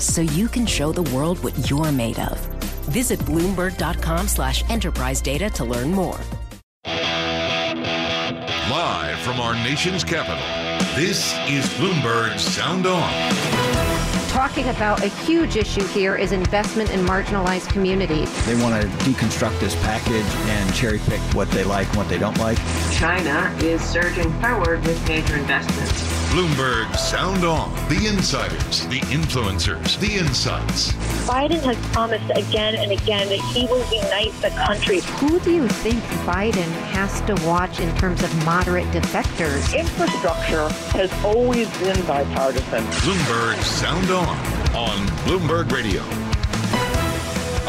[0.00, 2.38] so you can show the world what you're made of.
[2.90, 6.18] Visit Bloomberg.com slash enterprise data to learn more.
[8.70, 10.44] Live from our nation's capital,
[10.94, 13.59] this is Bloomberg Sound On
[14.40, 18.26] talking about a huge issue here is investment in marginalized communities.
[18.46, 22.16] They want to deconstruct this package and cherry pick what they like and what they
[22.16, 22.56] don't like.
[22.90, 26.20] China is surging forward with major investments.
[26.30, 27.70] Bloomberg Sound On.
[27.90, 30.92] The insiders, the influencers, the insights.
[31.26, 35.00] Biden has promised again and again that he will unite the country.
[35.18, 39.76] Who do you think Biden has to watch in terms of moderate defectors?
[39.76, 42.84] Infrastructure has always been bipartisan.
[43.02, 44.29] Bloomberg Sound On
[44.74, 46.29] on Bloomberg Radio.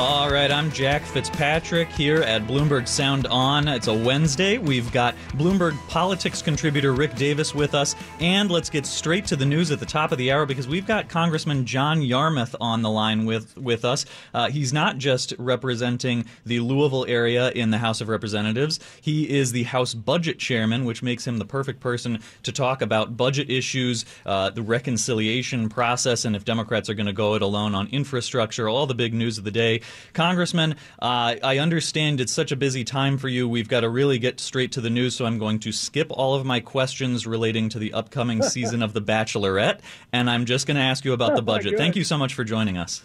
[0.03, 3.67] All right, I'm Jack Fitzpatrick here at Bloomberg Sound On.
[3.67, 4.57] It's a Wednesday.
[4.57, 9.45] We've got Bloomberg politics contributor Rick Davis with us, and let's get straight to the
[9.45, 12.89] news at the top of the hour because we've got Congressman John Yarmuth on the
[12.89, 14.07] line with with us.
[14.33, 19.52] Uh, he's not just representing the Louisville area in the House of Representatives; he is
[19.52, 24.05] the House Budget Chairman, which makes him the perfect person to talk about budget issues,
[24.25, 28.68] uh, the reconciliation process, and if Democrats are going to go it alone on infrastructure,
[28.68, 29.79] all the big news of the day.
[30.13, 33.47] Congressman, uh, I understand it's such a busy time for you.
[33.47, 36.35] We've got to really get straight to the news, so I'm going to skip all
[36.35, 39.80] of my questions relating to the upcoming season of The Bachelorette,
[40.12, 41.78] and I'm just going to ask you about the budget.
[41.78, 43.03] Thank you so much for joining us.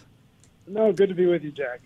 [0.67, 1.79] No, good to be with you, Jack.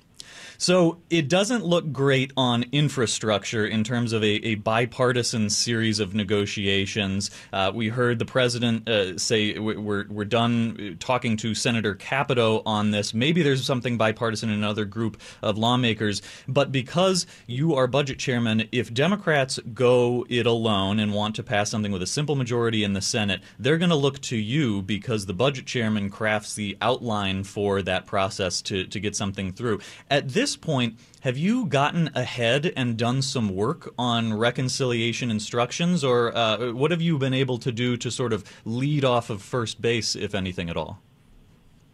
[0.62, 6.14] So it doesn't look great on infrastructure in terms of a, a bipartisan series of
[6.14, 7.32] negotiations.
[7.52, 12.92] Uh, we heard the president uh, say we're, we're done talking to Senator Capito on
[12.92, 13.12] this.
[13.12, 16.22] Maybe there's something bipartisan in another group of lawmakers.
[16.48, 21.72] But because you are budget chairman, if Democrats go it alone and want to pass
[21.72, 25.26] something with a simple majority in the Senate, they're going to look to you because
[25.26, 29.80] the budget chairman crafts the outline for that process to, to get something through.
[30.08, 36.04] At this this point, have you gotten ahead and done some work on reconciliation instructions,
[36.04, 39.42] or uh, what have you been able to do to sort of lead off of
[39.42, 41.00] first base, if anything at all?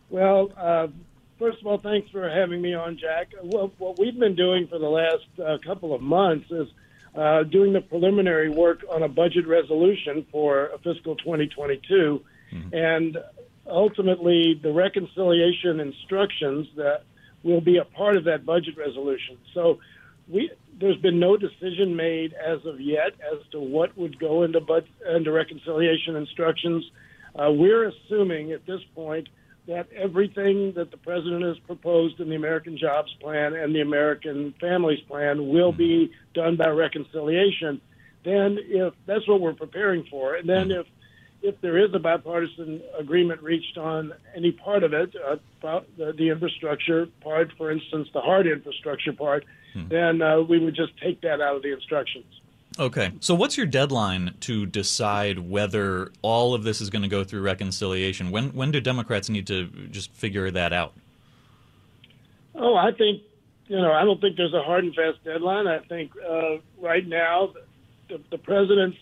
[0.10, 0.88] Well, uh,
[1.38, 3.34] first of all, thanks for having me on, Jack.
[3.44, 6.68] Well, what we've been doing for the last uh, couple of months is
[7.16, 12.24] uh, doing the preliminary work on a budget resolution for fiscal 2022,
[12.54, 12.76] mm-hmm.
[12.76, 13.18] and
[13.68, 17.04] ultimately the reconciliation instructions that
[17.48, 19.38] will be a part of that budget resolution.
[19.54, 19.80] So
[20.28, 24.60] we there's been no decision made as of yet as to what would go into
[24.60, 26.84] budget, into reconciliation instructions.
[27.34, 29.28] Uh, we're assuming at this point
[29.68, 34.54] that everything that the president has proposed in the American Jobs Plan and the American
[34.62, 37.82] Families Plan will be done by reconciliation.
[38.24, 40.86] Then, if that's what we're preparing for, and then if
[41.42, 45.38] if there is a bipartisan agreement reached on any part of it, uh,
[45.98, 49.88] the, the, infrastructure part, for instance, the hard infrastructure part, hmm.
[49.88, 52.26] then uh, we would just take that out of the instructions.
[52.80, 53.12] Okay.
[53.20, 57.42] So, what's your deadline to decide whether all of this is going to go through
[57.42, 58.30] reconciliation?
[58.30, 60.94] When when do Democrats need to just figure that out?
[62.54, 63.24] Oh, I think
[63.68, 65.68] you know I don't think there's a hard and fast deadline.
[65.68, 67.54] I think uh, right now
[68.10, 68.98] the, the president's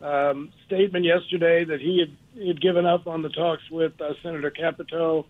[0.00, 4.14] um, statement yesterday that he had, he had given up on the talks with uh,
[4.22, 5.26] Senator Capito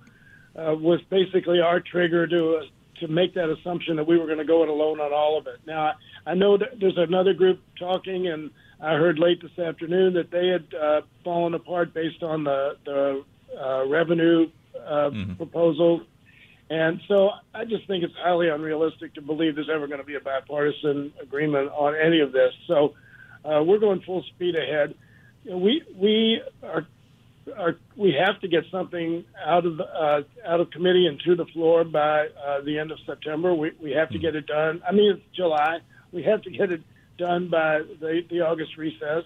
[0.56, 2.62] uh, was basically our trigger to uh,
[3.00, 5.48] to make that assumption that we were going to go it alone on all of
[5.48, 5.58] it.
[5.66, 5.94] Now,
[6.24, 8.50] I, know that there's another group talking, and
[8.80, 13.24] I heard late this afternoon that they had uh, fallen apart based on the the
[13.60, 15.34] uh, revenue uh, mm-hmm.
[15.34, 16.02] proposal.
[16.70, 20.14] And so I just think it's highly unrealistic to believe there's ever going to be
[20.14, 22.52] a bipartisan agreement on any of this.
[22.66, 22.94] So
[23.44, 24.94] uh, we're going full speed ahead.
[25.44, 26.86] You know, we we are
[27.56, 31.46] are, we have to get something out of uh, out of committee and to the
[31.52, 33.54] floor by uh, the end of September.
[33.54, 34.82] We we have to get it done.
[34.88, 35.78] I mean, it's July.
[36.12, 36.82] We have to get it
[37.18, 39.24] done by the, the August recess,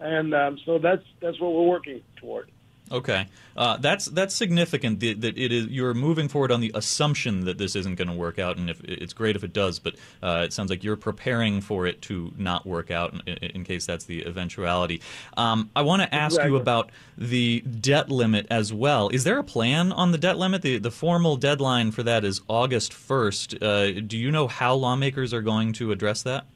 [0.00, 2.50] and um, so that's that's what we're working toward.
[2.90, 3.26] Okay,
[3.56, 7.56] uh, that's that's significant that, that, it is you're moving forward on the assumption that
[7.56, 10.42] this isn't going to work out, and if it's great if it does, but uh,
[10.44, 14.04] it sounds like you're preparing for it to not work out in, in case that's
[14.04, 15.00] the eventuality.
[15.36, 16.50] Um, I want to ask exactly.
[16.50, 19.08] you about the debt limit as well.
[19.08, 20.60] Is there a plan on the debt limit?
[20.60, 23.62] The the formal deadline for that is August first.
[23.62, 26.46] Uh, do you know how lawmakers are going to address that?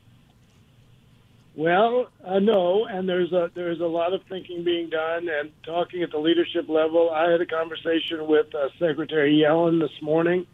[1.57, 6.03] Well, uh, no, and there's a there's a lot of thinking being done and talking
[6.03, 7.09] at the leadership level.
[7.11, 10.47] I had a conversation with uh, Secretary Yellen this morning,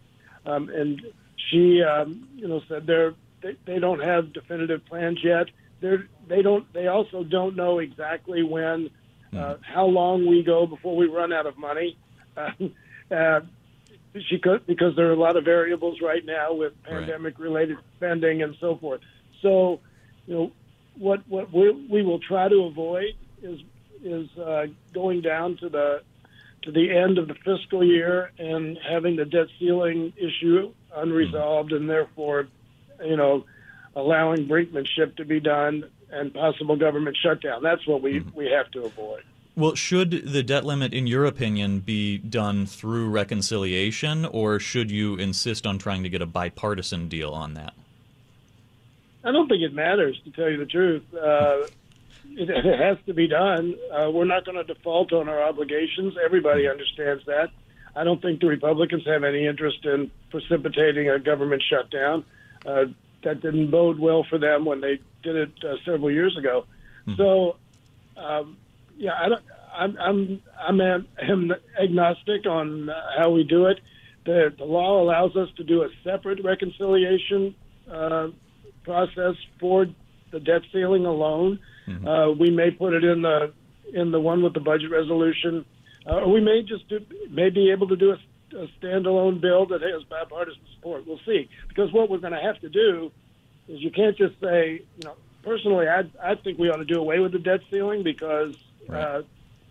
[0.47, 1.03] um, and
[1.51, 5.47] she, um, you know, said they're they, they don't have definitive plans yet.
[5.81, 8.89] They're they don't they also don't know exactly when,
[9.37, 9.63] uh, hmm.
[9.63, 11.97] how long we go before we run out of money.
[12.35, 13.41] Uh, uh,
[14.27, 18.43] she could because there are a lot of variables right now with pandemic related spending
[18.43, 19.03] and so forth.
[19.43, 19.81] So,
[20.27, 20.53] you know
[20.99, 23.61] what what we, we will try to avoid is
[24.05, 26.03] is uh, going down to the
[26.63, 31.89] to the end of the fiscal year and having the debt ceiling issue unresolved, and
[31.89, 32.47] therefore,
[33.05, 33.45] you know,
[33.97, 37.63] allowing brinkmanship to be done and possible government shutdown.
[37.63, 38.37] That's what we mm-hmm.
[38.37, 39.23] we have to avoid.
[39.55, 45.17] Well, should the debt limit, in your opinion, be done through reconciliation, or should you
[45.17, 47.75] insist on trying to get a bipartisan deal on that?
[49.25, 51.05] I don't think it matters, to tell you the truth.
[51.15, 51.67] Uh,
[52.35, 53.75] it, it, has to be done.
[53.93, 56.15] Uh, we're not going to default on our obligations.
[56.23, 57.51] Everybody understands that.
[57.95, 62.25] I don't think the Republicans have any interest in precipitating a government shutdown.
[62.65, 62.87] Uh,
[63.23, 66.65] that didn't bode well for them when they did it uh, several years ago.
[67.07, 67.17] Mm-hmm.
[67.17, 67.57] So,
[68.17, 68.57] um,
[68.97, 69.43] yeah, I don't.
[69.75, 73.81] I'm I'm I'm, agnostic on how we do it.
[74.25, 77.55] The, the law allows us to do a separate reconciliation
[77.91, 78.29] uh,
[78.85, 79.87] process for
[80.31, 81.59] the debt ceiling alone.
[81.87, 82.07] Mm-hmm.
[82.07, 83.53] Uh, we may put it in the
[83.93, 85.65] in the one with the budget resolution,
[86.07, 87.01] uh, or we may just do,
[87.31, 91.07] may be able to do a, a standalone bill that has bipartisan support.
[91.07, 91.49] We'll see.
[91.69, 93.13] Because what we're going to have to do
[93.69, 96.99] is you can't just say, you know, personally, I I think we ought to do
[96.99, 98.57] away with the debt ceiling because,
[98.89, 99.03] right.
[99.03, 99.23] uh,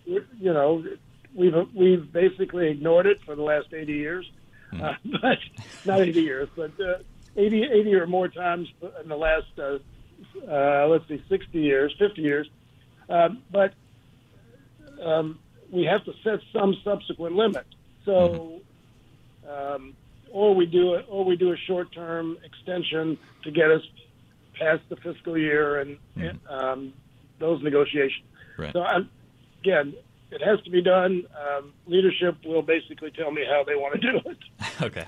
[0.06, 0.84] you know,
[1.34, 4.32] we've we've basically ignored it for the last 80 years.
[4.74, 4.84] Mm-hmm.
[4.84, 5.38] Uh, but
[5.86, 7.00] not 80 years, but uh,
[7.36, 8.68] 80, 80 or more times
[9.02, 9.80] in the last, uh,
[10.50, 12.50] uh, let's see, 60 years, 50 years.
[13.10, 13.74] Um, but
[15.02, 15.40] um,
[15.72, 17.66] we have to set some subsequent limit.
[18.06, 18.62] So,
[19.50, 19.96] um,
[20.32, 23.82] or we do it, or we do a short-term extension to get us
[24.58, 26.22] past the fiscal year and, mm-hmm.
[26.22, 26.94] and um,
[27.40, 28.26] those negotiations.
[28.58, 28.74] Right.
[28.74, 29.10] So, I'm,
[29.62, 29.94] again,
[30.32, 31.26] it has to be done.
[31.38, 34.38] Um, leadership will basically tell me how they want to do it.
[34.82, 35.06] okay.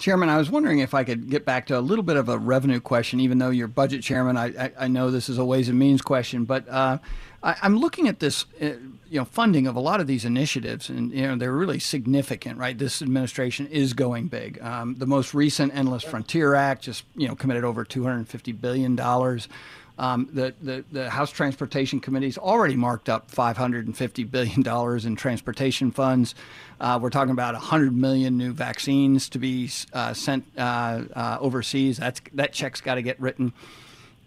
[0.00, 2.38] Chairman, I was wondering if I could get back to a little bit of a
[2.38, 4.36] revenue question, even though you're budget chairman.
[4.36, 6.98] I, I, I know this is a ways and means question, but uh,
[7.42, 8.64] I, am looking at this, uh,
[9.08, 12.58] you know, funding of a lot of these initiatives, and you know they're really significant,
[12.58, 12.76] right?
[12.76, 14.60] This administration is going big.
[14.62, 19.48] Um, the most recent Endless Frontier Act just you know committed over 250 billion dollars.
[19.98, 26.34] Um, the, the, the, House Transportation Committee's already marked up $550 billion in transportation funds.
[26.80, 31.98] Uh, we're talking about 100 million new vaccines to be uh, sent uh, uh, overseas.
[31.98, 33.52] That's, that check's got to get written.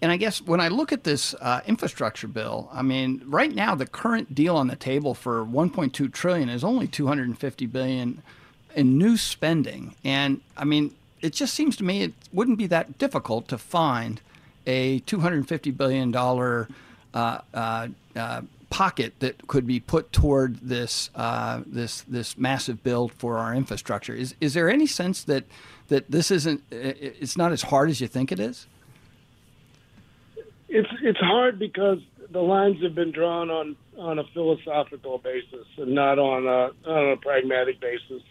[0.02, 3.74] And I guess when I look at this uh, infrastructure bill, I mean, right now
[3.74, 8.22] the current deal on the table for 1.2 trillion is only 250 billion
[8.76, 9.96] in new spending.
[10.04, 14.22] And I mean, it just seems to me it wouldn't be that difficult to find–
[14.66, 22.02] a $250 billion uh, uh, uh, pocket that could be put toward this uh, this
[22.02, 24.16] this massive build for our infrastructure.
[24.16, 25.44] Is is there any sense that
[25.90, 28.66] that this isn't it's not as hard as you think it is?
[30.70, 32.00] It's it's hard because
[32.32, 37.12] the lines have been drawn on on a philosophical basis and not on a on
[37.12, 38.24] a pragmatic basis.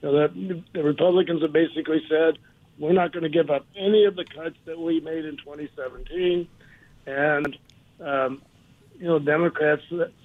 [0.00, 2.38] You know, the, the Republicans have basically said
[2.80, 6.48] we're not going to give up any of the cuts that we made in 2017.
[7.06, 7.58] And,
[8.02, 8.42] um,
[8.98, 9.82] you know, Democrats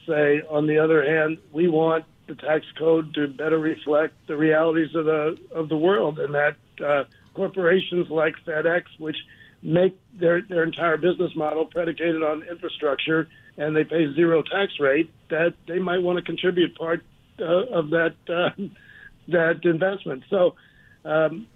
[0.08, 4.96] say, on the other hand, we want the tax code to better reflect the realities
[4.96, 7.04] of the of the world, and that uh,
[7.36, 9.18] corporations like FedEx, which
[9.62, 15.12] make their their entire business model predicated on infrastructure, and they pay zero tax rate,
[15.30, 17.04] that they might want to contribute part
[17.40, 18.50] uh, of that uh,
[19.28, 20.24] that investment.
[20.30, 20.56] So
[21.04, 21.48] um,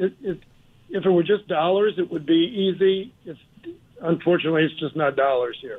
[0.00, 0.38] it, it,
[0.90, 3.12] if it were just dollars, it would be easy.
[3.24, 3.38] It's
[4.00, 5.78] unfortunately, it's just not dollars here.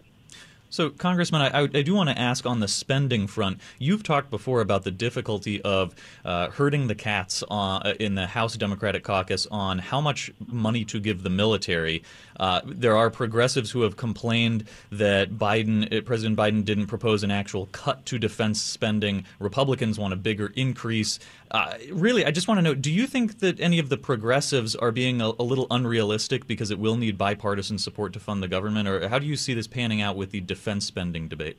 [0.71, 3.59] So, Congressman, I, I do want to ask on the spending front.
[3.77, 8.55] You've talked before about the difficulty of uh, herding the cats uh, in the House
[8.55, 12.03] Democratic caucus on how much money to give the military.
[12.39, 14.63] Uh, there are progressives who have complained
[14.93, 19.25] that Biden, uh, President Biden, didn't propose an actual cut to defense spending.
[19.39, 21.19] Republicans want a bigger increase.
[21.51, 24.73] Uh, really, I just want to know: Do you think that any of the progressives
[24.73, 28.47] are being a, a little unrealistic because it will need bipartisan support to fund the
[28.47, 31.57] government, or how do you see this panning out with the defense spending debate?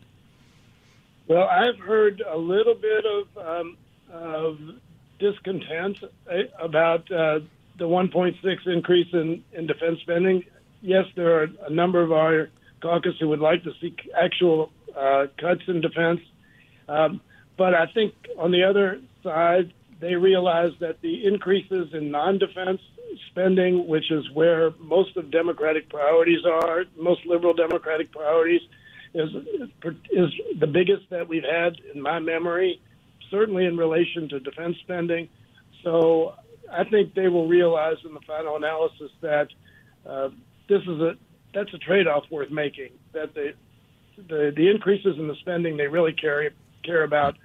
[1.28, 3.76] Well, I've heard a little bit of, um,
[4.10, 4.58] of
[5.18, 5.98] discontent
[6.30, 7.40] eh, about uh,
[7.78, 10.44] the 1.6 increase in, in defense spending.
[10.80, 12.48] Yes, there are a number of our
[12.80, 16.20] caucus who would like to see actual uh, cuts in defense.
[16.88, 17.20] Um,
[17.56, 19.72] but I think on the other side,
[20.02, 22.80] they realize that the increases in non defense
[23.30, 28.60] spending, which is where most of Democratic priorities are, most liberal Democratic priorities,
[29.14, 29.30] is
[30.10, 32.80] is the biggest that we've had in my memory,
[33.30, 35.28] certainly in relation to defense spending.
[35.84, 36.34] So
[36.70, 39.48] I think they will realize in the final analysis that
[40.04, 40.30] uh,
[40.68, 41.12] this is a
[41.54, 42.90] that's a trade-off worth making.
[43.12, 43.52] That the
[44.16, 46.50] the, the increases in the spending they really care
[46.84, 47.36] care about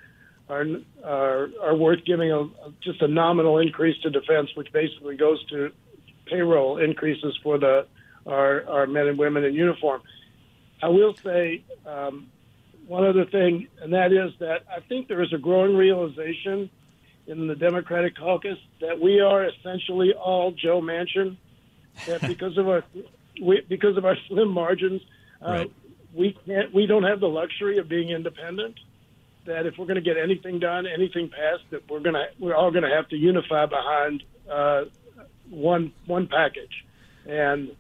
[0.50, 0.66] are
[1.04, 2.48] are, are worth giving a,
[2.82, 5.72] just a nominal increase to defense, which basically goes to
[6.26, 7.88] payroll increases for the
[8.26, 10.02] our, our men and women in uniform.
[10.82, 12.28] I will say um,
[12.88, 16.70] one other thing, and that is that I think there is a growing realization
[17.26, 21.38] in the Democratic caucus that we are essentially all Joe Manchin.
[22.06, 22.84] That because of our
[23.42, 25.02] we, because of our slim margins,
[25.46, 25.74] uh, right.
[26.14, 28.76] we can't we don't have the luxury of being independent.
[29.48, 32.56] That if we're going to get anything done, anything passed, that we're going to we're
[32.56, 34.84] all going to have to unify behind uh,
[35.50, 36.86] one one package,
[37.26, 37.72] and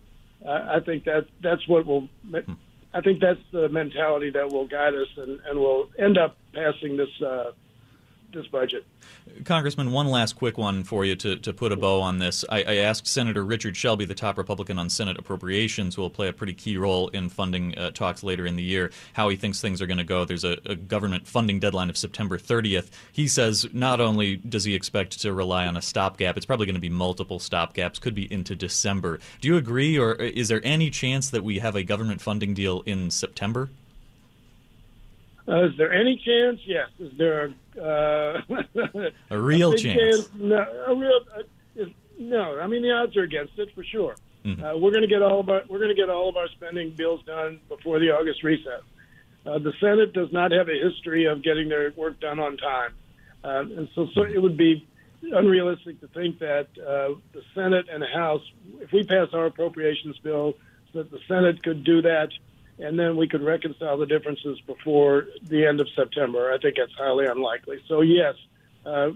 [0.45, 2.53] uh, I think that that's what will hmm.
[2.93, 6.97] I think that's the mentality that will guide us and, and will end up passing
[6.97, 7.51] this uh,
[8.31, 8.85] this budget.
[9.45, 12.43] Congressman, one last quick one for you to, to put a bow on this.
[12.49, 16.27] I, I, asked Senator Richard Shelby, the top Republican on Senate appropriations, who will play
[16.27, 19.61] a pretty key role in funding uh, talks later in the year, how he thinks
[19.61, 20.25] things are going to go.
[20.25, 22.89] There's a, a, government funding deadline of September 30th.
[23.11, 26.75] He says not only does he expect to rely on a stopgap, it's probably going
[26.75, 29.19] to be multiple stopgaps, could be into December.
[29.41, 32.81] Do you agree, or is there any chance that we have a government funding deal
[32.85, 33.69] in September?
[35.47, 36.59] Uh, is there any chance?
[36.65, 36.89] Yes.
[36.99, 38.41] Is there uh,
[39.29, 40.25] a real a chance?
[40.25, 40.29] chance?
[40.35, 41.19] No, a real.
[41.35, 41.43] Uh,
[41.75, 41.87] is,
[42.19, 44.15] no, I mean the odds are against it for sure.
[44.43, 44.63] Mm-hmm.
[44.63, 46.47] Uh, we're going to get all of our we're going to get all of our
[46.49, 48.81] spending bills done before the August recess.
[49.45, 52.93] Uh, the Senate does not have a history of getting their work done on time,
[53.43, 54.85] um, and so, so it would be
[55.21, 58.41] unrealistic to think that uh, the Senate and the House,
[58.79, 60.55] if we pass our appropriations bill,
[60.93, 62.29] that the Senate could do that
[62.79, 66.51] and then we could reconcile the differences before the end of September.
[66.51, 67.77] I think that's highly unlikely.
[67.87, 68.35] So, yes,
[68.85, 69.09] uh,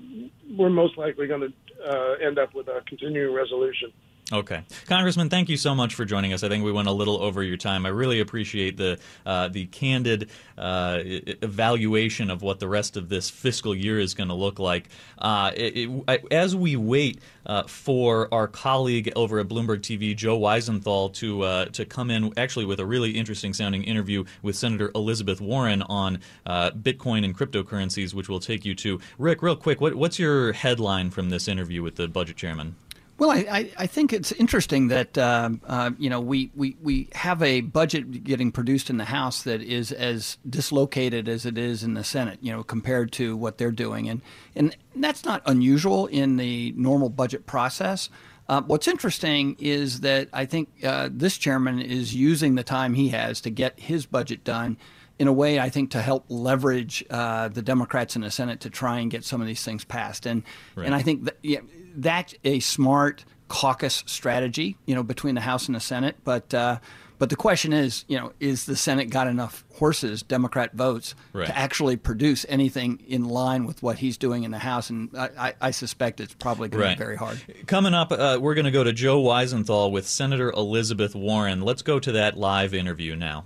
[0.58, 1.54] we're most likely going to
[1.88, 3.94] uh, end up with a continuing resolution.
[4.34, 6.42] Okay, Congressman, thank you so much for joining us.
[6.42, 7.86] I think we went a little over your time.
[7.86, 13.30] I really appreciate the uh, the candid uh, evaluation of what the rest of this
[13.30, 14.88] fiscal year is going to look like.
[15.18, 20.40] Uh, it, it, as we wait uh, for our colleague over at Bloomberg TV, Joe
[20.40, 24.92] Weisenthal, to uh, to come in, actually with a really interesting sounding interview with Senator
[24.96, 29.02] Elizabeth Warren on uh, Bitcoin and cryptocurrencies, which we'll take you to.
[29.18, 32.76] Rick, real quick, what, what's your headline from this interview with the budget chairman?
[33.22, 37.44] Well, I, I, think it's interesting that uh, uh, you know we, we, we have
[37.44, 41.94] a budget getting produced in the House that is as dislocated as it is in
[41.94, 42.40] the Senate.
[42.42, 44.24] You know, compared to what they're doing, and
[44.56, 48.10] and that's not unusual in the normal budget process.
[48.50, 53.10] Uh, what's interesting is that I think uh, this chairman is using the time he
[53.10, 54.78] has to get his budget done
[55.20, 58.72] in a way, I think, to help leverage uh, the Democrats in the Senate to
[58.72, 60.26] try and get some of these things passed.
[60.26, 60.42] And
[60.76, 60.88] right.
[60.88, 61.60] and I think that, yeah,
[61.96, 66.16] that's a smart caucus strategy, you know, between the House and the Senate.
[66.24, 66.80] But uh,
[67.22, 71.46] but the question is, you know, is the Senate got enough horses, Democrat votes, right.
[71.46, 74.90] to actually produce anything in line with what he's doing in the House?
[74.90, 76.94] And I, I suspect it's probably going right.
[76.94, 77.40] to be very hard.
[77.68, 81.62] Coming up, uh, we're going to go to Joe Weisenthal with Senator Elizabeth Warren.
[81.62, 83.46] Let's go to that live interview now.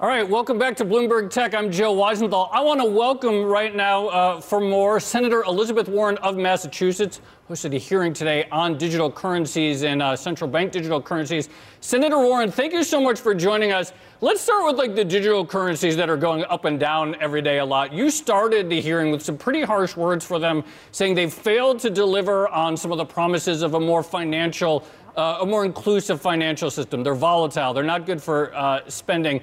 [0.00, 1.54] All right, welcome back to Bloomberg Tech.
[1.54, 2.50] I'm Joe Weisenthal.
[2.52, 7.74] I want to welcome right now uh, for more Senator Elizabeth Warren of Massachusetts, hosted
[7.74, 11.48] a hearing today on digital currencies and uh, central bank digital currencies.
[11.80, 13.92] Senator Warren, thank you so much for joining us.
[14.20, 17.58] Let's start with like the digital currencies that are going up and down every day
[17.58, 17.92] a lot.
[17.92, 20.62] You started the hearing with some pretty harsh words for them,
[20.92, 24.86] saying they've failed to deliver on some of the promises of a more financial
[25.18, 27.02] uh, a more inclusive financial system.
[27.02, 27.74] They're volatile.
[27.74, 29.42] They're not good for uh, spending.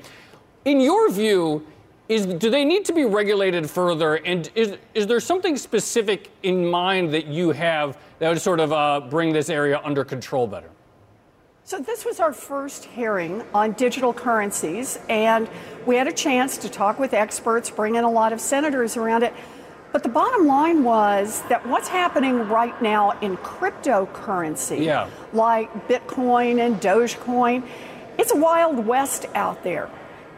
[0.66, 1.66] In your view,
[2.10, 4.16] is do they need to be regulated further?
[4.16, 8.72] And is is there something specific in mind that you have that would sort of
[8.72, 10.70] uh, bring this area under control better?
[11.64, 15.50] So, this was our first hearing on digital currencies, and
[15.88, 19.24] we had a chance to talk with experts, bring in a lot of senators around
[19.24, 19.34] it.
[19.92, 25.10] But the bottom line was that what's happening right now in cryptocurrency, yeah.
[25.34, 27.64] like Bitcoin and Dogecoin,
[28.20, 29.90] it's a wild west out there.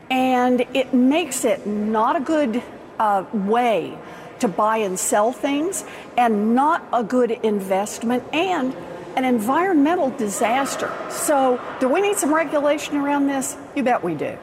[0.09, 2.63] And it makes it not a good
[2.99, 3.97] uh, way
[4.39, 5.83] to buy and sell things,
[6.15, 8.75] and not a good investment, and
[9.15, 10.91] an environmental disaster.
[11.09, 13.57] So, do we need some regulation around this?
[13.75, 14.37] You bet we do.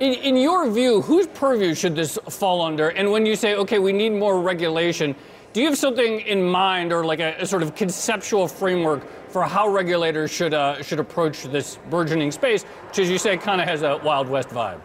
[0.00, 2.88] In, in, your view, whose purview should this fall under?
[2.88, 5.14] And when you say, okay, we need more regulation,
[5.52, 9.44] do you have something in mind or like a, a sort of conceptual framework for
[9.44, 13.68] how regulators should, uh, should approach this burgeoning space, which, as you say, kind of
[13.68, 14.80] has a Wild West vibe?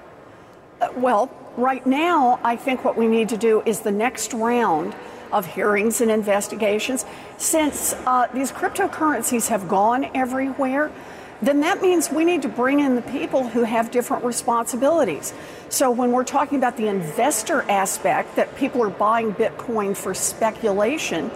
[0.95, 4.95] Well, right now, I think what we need to do is the next round
[5.31, 7.05] of hearings and investigations.
[7.38, 10.91] Since uh, these cryptocurrencies have gone everywhere,
[11.41, 15.33] then that means we need to bring in the people who have different responsibilities.
[15.69, 21.31] So when we're talking about the investor aspect, that people are buying Bitcoin for speculation,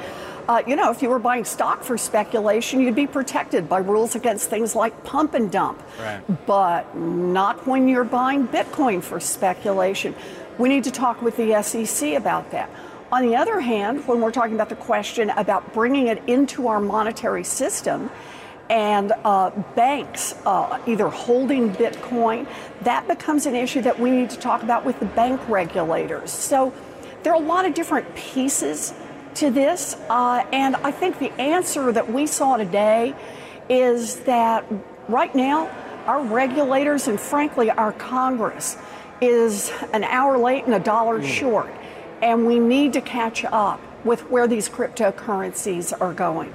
[0.48, 4.16] uh, you know, if you were buying stock for speculation, you'd be protected by rules
[4.16, 5.82] against things like pump and dump.
[6.00, 6.46] Right.
[6.46, 10.16] But not when you're buying Bitcoin for speculation.
[10.58, 12.70] We need to talk with the SEC about that.
[13.12, 16.80] On the other hand, when we're talking about the question about bringing it into our
[16.80, 18.10] monetary system,
[18.70, 22.48] and uh, banks uh, either holding Bitcoin,
[22.82, 26.32] that becomes an issue that we need to talk about with the bank regulators.
[26.32, 26.74] So
[27.24, 28.94] there are a lot of different pieces
[29.36, 33.16] to this, uh, and I think the answer that we saw today
[33.70, 34.66] is that
[35.08, 35.70] right now,
[36.06, 38.78] our regulators and frankly our Congress
[39.22, 41.26] is an hour late and a dollar mm.
[41.26, 41.72] short
[42.22, 46.54] and we need to catch up with where these cryptocurrencies are going.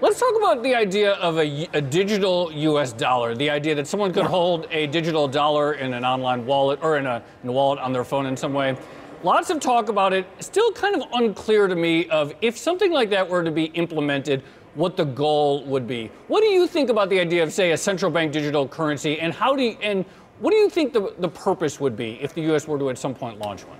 [0.00, 2.92] Let's talk about the idea of a, a digital U.S.
[2.92, 3.34] dollar.
[3.34, 4.28] The idea that someone could yeah.
[4.28, 7.92] hold a digital dollar in an online wallet or in a, in a wallet on
[7.92, 8.76] their phone in some way.
[9.24, 10.26] Lots of talk about it.
[10.40, 14.42] Still kind of unclear to me of if something like that were to be implemented,
[14.74, 16.10] what the goal would be.
[16.28, 19.32] What do you think about the idea of, say, a central bank digital currency, and
[19.32, 20.04] how do you, and
[20.40, 22.68] what do you think the, the purpose would be if the U.S.
[22.68, 23.78] were to at some point launch one?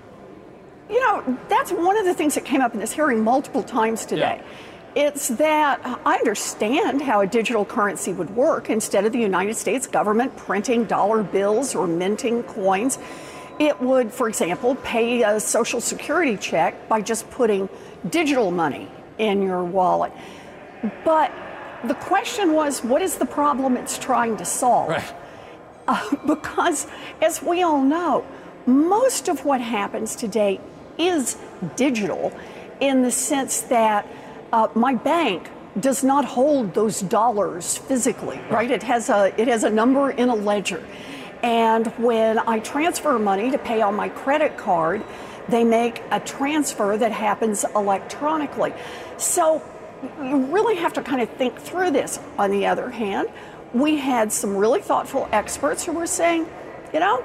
[0.89, 4.03] You know, that's one of the things that came up in this hearing multiple times
[4.03, 4.41] today.
[4.95, 5.07] Yeah.
[5.07, 8.69] It's that I understand how a digital currency would work.
[8.71, 12.97] Instead of the United States government printing dollar bills or minting coins,
[13.59, 17.69] it would, for example, pay a social security check by just putting
[18.09, 20.11] digital money in your wallet.
[21.03, 21.31] But
[21.85, 24.89] the question was, what is the problem it's trying to solve?
[24.89, 25.13] Right.
[25.87, 26.87] Uh, because,
[27.21, 28.25] as we all know,
[28.65, 30.59] most of what happens today
[30.97, 31.37] is
[31.75, 32.33] digital
[32.79, 34.07] in the sense that
[34.51, 35.47] uh, my bank
[35.79, 38.71] does not hold those dollars physically, right?
[38.71, 40.83] It has a it has a number in a ledger.
[41.45, 45.03] And when I transfer money to pay on my credit card,
[45.47, 48.73] they make a transfer that happens electronically.
[49.17, 49.61] So
[50.19, 52.19] you really have to kind of think through this.
[52.39, 53.29] On the other hand,
[53.75, 56.47] we had some really thoughtful experts who were saying,
[56.91, 57.23] you know,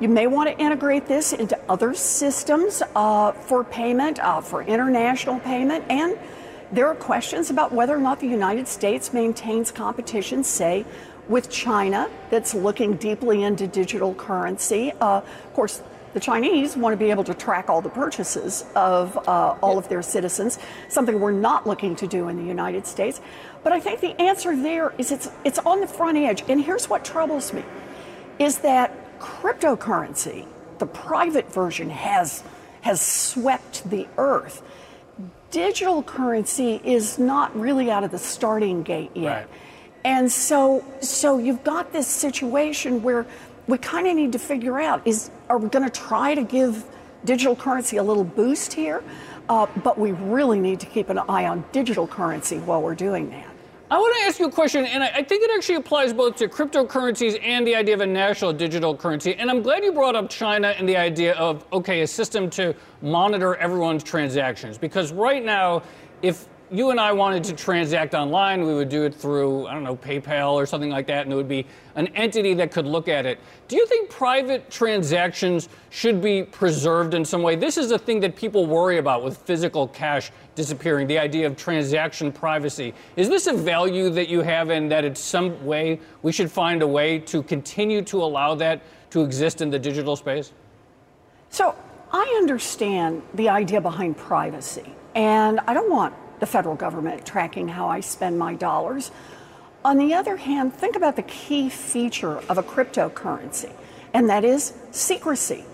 [0.00, 5.38] you may want to integrate this into other systems uh, for payment, uh, for international
[5.38, 6.18] payment, and
[6.72, 10.84] there are questions about whether or not the United States maintains competition, say,
[11.32, 14.92] with China, that's looking deeply into digital currency.
[15.00, 19.16] Uh, of course, the Chinese want to be able to track all the purchases of
[19.26, 20.58] uh, all of their citizens,
[20.90, 23.22] something we're not looking to do in the United States.
[23.64, 26.44] But I think the answer there is it's, it's on the front edge.
[26.48, 27.64] And here's what troubles me
[28.38, 30.46] is that cryptocurrency,
[30.78, 32.44] the private version, has,
[32.82, 34.62] has swept the earth.
[35.50, 39.48] Digital currency is not really out of the starting gate yet.
[39.48, 39.48] Right.
[40.04, 43.26] And so, so you've got this situation where
[43.66, 46.84] we kind of need to figure out is are we going to try to give
[47.24, 49.02] digital currency a little boost here?
[49.48, 53.30] Uh, but we really need to keep an eye on digital currency while we're doing
[53.30, 53.46] that.
[53.90, 56.48] I want to ask you a question, and I, think it actually applies both to
[56.48, 59.34] cryptocurrencies and the idea of a national digital currency.
[59.34, 62.74] And I'm glad you brought up China and the idea of, okay, a system to
[63.02, 64.78] monitor everyone's transactions.
[64.78, 65.82] Because right now,
[66.22, 69.84] if you and I wanted to transact online, we would do it through, I don't
[69.84, 73.08] know, PayPal or something like that, and it would be an entity that could look
[73.08, 73.38] at it.
[73.68, 77.56] Do you think private transactions should be preserved in some way?
[77.56, 81.56] This is a thing that people worry about with physical cash disappearing, the idea of
[81.56, 82.94] transaction privacy.
[83.16, 86.80] Is this a value that you have in that in some way we should find
[86.80, 88.80] a way to continue to allow that
[89.10, 90.52] to exist in the digital space?
[91.50, 91.74] So
[92.10, 97.86] I understand the idea behind privacy, and I don't want the federal government tracking how
[97.86, 99.12] I spend my dollars.
[99.84, 103.72] On the other hand, think about the key feature of a cryptocurrency,
[104.12, 105.64] and that is secrecy.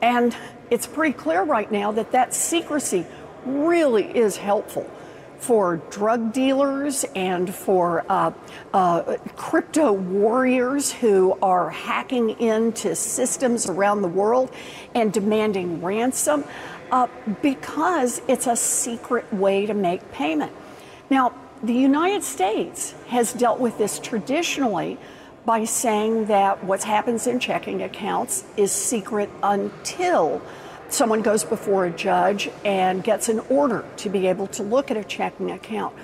[0.00, 0.34] And
[0.70, 3.04] it's pretty clear right now that that secrecy
[3.44, 4.90] really is helpful
[5.38, 8.32] for drug dealers and for uh,
[8.72, 14.50] uh, crypto warriors who are hacking into systems around the world
[14.94, 16.42] and demanding ransom
[16.90, 17.08] uh,
[17.42, 20.52] because it's a secret way to make payment.
[21.10, 24.98] Now, the United States has dealt with this traditionally
[25.44, 30.42] by saying that what happens in checking accounts is secret until
[30.88, 34.96] someone goes before a judge and gets an order to be able to look at
[34.96, 35.94] a checking account.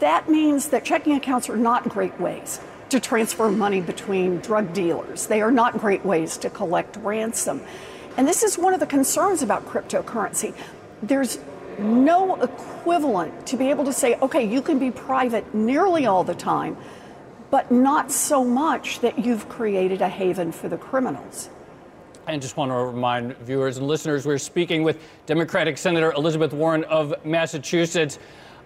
[0.00, 5.26] That means that checking accounts are not great ways to transfer money between drug dealers.
[5.26, 7.62] They are not great ways to collect ransom.
[8.16, 10.54] And this is one of the concerns about cryptocurrency.
[11.02, 11.38] There's
[11.78, 16.34] no equivalent to be able to say, okay, you can be private nearly all the
[16.34, 16.76] time,
[17.50, 21.50] but not so much that you've created a haven for the criminals.
[22.26, 26.84] And just want to remind viewers and listeners, we're speaking with Democratic Senator Elizabeth Warren
[26.84, 28.18] of Massachusetts.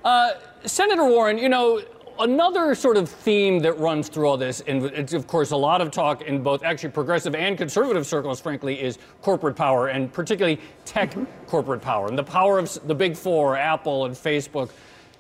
[0.05, 0.33] Uh,
[0.65, 1.83] Senator Warren, you know,
[2.21, 5.81] another sort of theme that runs through all this, and it's of course a lot
[5.81, 10.61] of talk in both actually progressive and conservative circles, frankly, is corporate power, and particularly
[10.85, 11.25] tech mm-hmm.
[11.47, 14.71] corporate power, and the power of the big four, Apple and Facebook.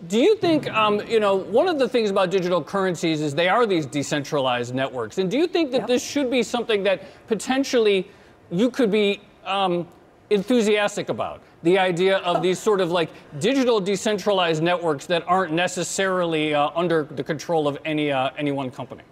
[0.06, 3.48] Do you think, um, you know, one of the things about digital currencies is they
[3.48, 5.88] are these decentralized networks, and do you think that yep.
[5.88, 8.08] this should be something that potentially
[8.50, 9.88] you could be um,
[10.30, 11.42] enthusiastic about?
[11.62, 13.10] the idea of these sort of like
[13.40, 18.70] digital decentralized networks that aren't necessarily uh, under the control of any uh, any one
[18.70, 19.02] company.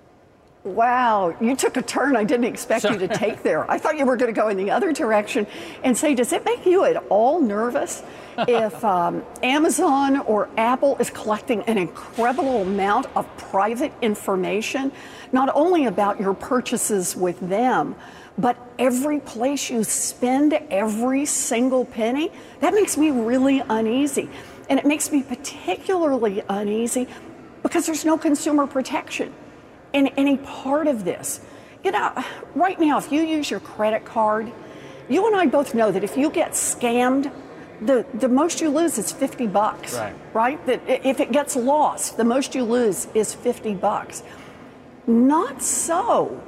[0.64, 3.70] Wow, you took a turn I didn't expect you to take there.
[3.70, 5.46] I thought you were going to go in the other direction
[5.84, 8.02] and say, does it make you at all nervous
[8.36, 14.90] if um, Amazon or Apple is collecting an incredible amount of private information,
[15.30, 17.94] not only about your purchases with them,
[18.38, 24.28] but every place you spend every single penny, that makes me really uneasy.
[24.68, 27.08] And it makes me particularly uneasy
[27.62, 29.32] because there's no consumer protection
[29.92, 31.40] in any part of this.
[31.82, 32.12] You know,
[32.54, 34.52] right now, if you use your credit card,
[35.08, 37.32] you and I both know that if you get scammed,
[37.80, 40.14] the, the most you lose is 50 bucks, right.
[40.34, 40.66] right?
[40.66, 44.22] That if it gets lost, the most you lose is 50 bucks.
[45.06, 46.42] Not so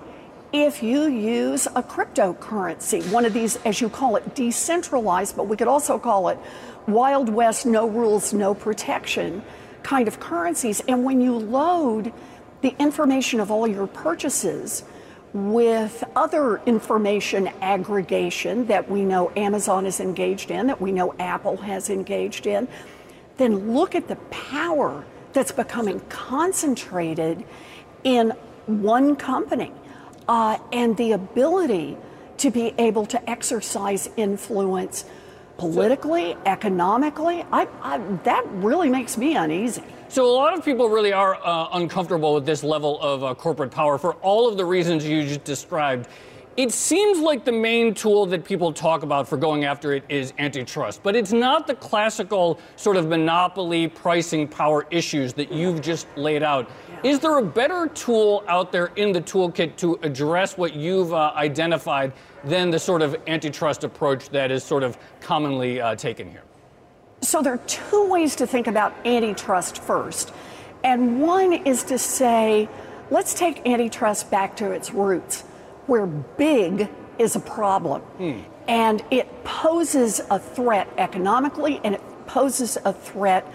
[0.53, 5.57] if you use a cryptocurrency, one of these, as you call it, decentralized, but we
[5.57, 6.39] could also call it
[6.87, 9.43] Wild West, no rules, no protection
[9.83, 10.81] kind of currencies.
[10.89, 12.13] And when you load
[12.63, 14.85] the information of all your purchases
[15.35, 21.59] with other information aggregation that we know Amazon is engaged in, that we know Apple
[21.59, 22.67] has engaged in,
[23.37, 27.45] then look at the power that's becoming concentrated
[28.03, 28.31] in
[28.67, 29.73] one company
[30.29, 31.97] uh, and the ability
[32.38, 35.05] to be able to exercise influence
[35.57, 37.45] politically, economically.
[37.51, 39.83] I, I, that really makes me uneasy.
[40.09, 43.71] So a lot of people really are uh, uncomfortable with this level of uh, corporate
[43.71, 46.09] power for all of the reasons you just described.
[46.59, 50.33] It seems like the main tool that people talk about for going after it is
[50.40, 56.09] antitrust, but it's not the classical sort of monopoly pricing power issues that you've just
[56.16, 56.68] laid out.
[57.05, 57.11] Yeah.
[57.12, 61.33] Is there a better tool out there in the toolkit to address what you've uh,
[61.37, 66.42] identified than the sort of antitrust approach that is sort of commonly uh, taken here?
[67.21, 70.33] So there are two ways to think about antitrust first.
[70.83, 72.68] And one is to say,
[73.12, 75.44] let's take antitrust back to its roots
[75.88, 78.03] where big is a problem.
[78.03, 78.40] Hmm.
[78.68, 83.51] And it poses a threat economically and it poses a threat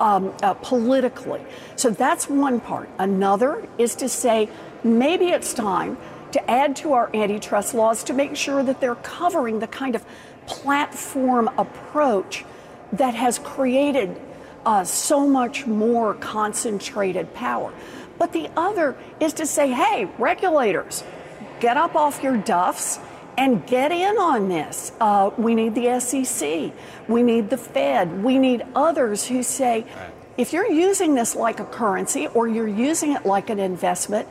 [0.00, 1.40] um, uh, politically.
[1.76, 2.88] So that's one part.
[2.98, 4.50] Another is to say
[4.84, 5.96] maybe it's time
[6.32, 10.04] to add to our antitrust laws to make sure that they're covering the kind of
[10.46, 12.44] platform approach
[12.92, 14.20] that has created
[14.66, 17.72] uh, so much more concentrated power.
[18.18, 21.04] But the other is to say, hey, regulators,
[21.60, 22.98] get up off your duffs
[23.38, 24.92] and get in on this.
[25.00, 26.72] Uh, we need the SEC,
[27.08, 30.10] we need the Fed, we need others who say, right.
[30.36, 34.26] if you're using this like a currency or you're using it like an investment,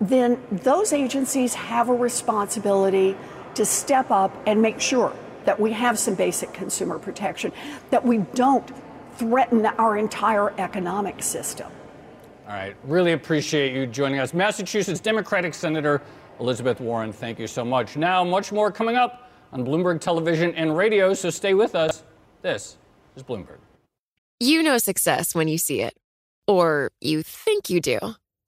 [0.00, 3.16] then those agencies have a responsibility
[3.54, 5.12] to step up and make sure
[5.44, 7.52] that we have some basic consumer protection,
[7.90, 8.70] that we don't
[9.16, 11.70] threaten our entire economic system.
[12.46, 12.76] All right.
[12.84, 14.32] Really appreciate you joining us.
[14.32, 16.00] Massachusetts Democratic Senator
[16.40, 17.96] Elizabeth Warren, thank you so much.
[17.96, 22.04] Now, much more coming up on Bloomberg Television and radio, so stay with us.
[22.42, 22.76] This
[23.16, 23.58] is Bloomberg.
[24.40, 25.94] You know success when you see it,
[26.46, 27.98] or you think you do.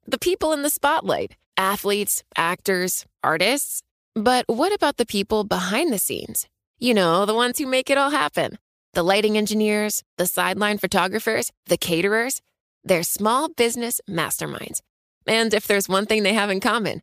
[0.07, 3.83] The people in the spotlight athletes, actors, artists.
[4.14, 6.48] But what about the people behind the scenes?
[6.79, 8.59] You know, the ones who make it all happen
[8.92, 12.40] the lighting engineers, the sideline photographers, the caterers.
[12.83, 14.81] They're small business masterminds.
[15.26, 17.03] And if there's one thing they have in common,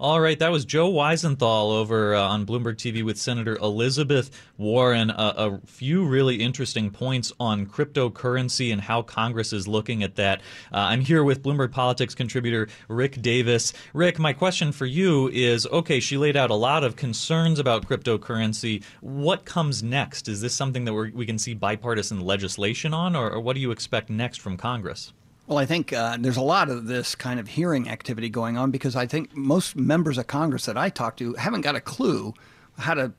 [0.00, 5.10] All right, that was Joe Weisenthal over uh, on Bloomberg TV with Senator Elizabeth Warren.
[5.10, 10.40] Uh, a few really interesting points on cryptocurrency and how Congress is looking at that.
[10.72, 13.72] Uh, I'm here with Bloomberg Politics contributor Rick Davis.
[13.92, 17.86] Rick, my question for you is okay, she laid out a lot of concerns about
[17.86, 18.82] cryptocurrency.
[19.00, 20.28] What comes next?
[20.28, 23.70] Is this something that we can see bipartisan legislation on, or, or what do you
[23.70, 25.12] expect next from Congress?
[25.46, 28.72] Well, I think uh, there's a lot of this kind of hearing activity going on
[28.72, 32.34] because I think most members of Congress that I talk to haven't got a clue
[32.78, 33.12] how to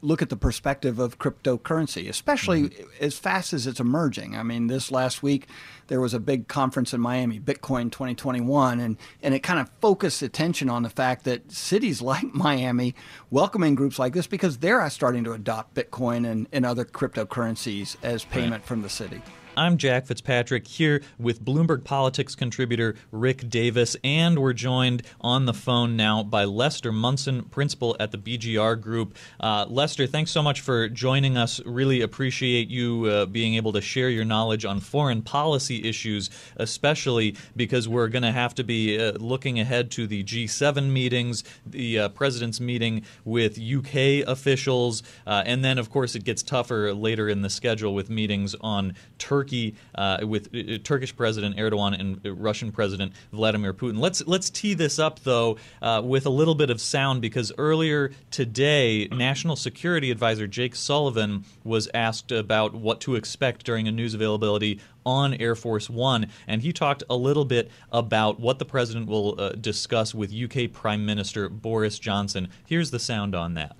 [0.00, 2.88] look at the perspective of cryptocurrency, especially mm-hmm.
[3.00, 4.36] as fast as it's emerging.
[4.36, 5.48] I mean, this last week
[5.88, 10.22] there was a big conference in Miami, Bitcoin 2021, and, and it kind of focused
[10.22, 12.94] attention on the fact that cities like Miami
[13.30, 18.24] welcoming groups like this because they're starting to adopt Bitcoin and, and other cryptocurrencies as
[18.24, 18.64] payment right.
[18.64, 19.20] from the city.
[19.58, 25.52] I'm Jack Fitzpatrick here with Bloomberg Politics contributor Rick Davis, and we're joined on the
[25.52, 29.16] phone now by Lester Munson, principal at the BGR Group.
[29.40, 31.60] Uh, Lester, thanks so much for joining us.
[31.66, 37.34] Really appreciate you uh, being able to share your knowledge on foreign policy issues, especially
[37.56, 41.98] because we're going to have to be uh, looking ahead to the G7 meetings, the
[41.98, 47.28] uh, president's meeting with UK officials, uh, and then, of course, it gets tougher later
[47.28, 51.98] in the schedule with meetings on Turkey Turkey uh, with uh, uh, Turkish President Erdogan
[51.98, 53.98] and uh, Russian President Vladimir Putin.
[53.98, 58.12] Let's let's tee this up though uh, with a little bit of sound because earlier
[58.30, 64.14] today, National Security Advisor Jake Sullivan was asked about what to expect during a news
[64.14, 69.06] availability on Air Force One, and he talked a little bit about what the president
[69.06, 72.48] will uh, discuss with UK Prime Minister Boris Johnson.
[72.66, 73.76] Here's the sound on that.